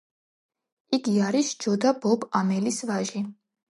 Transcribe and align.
იგი 0.99 1.13
არის 1.27 1.53
ჯო 1.67 1.77
და 1.87 1.95
ბობ 2.07 2.29
ამელის 2.43 2.85
ვაჟი. 2.93 3.29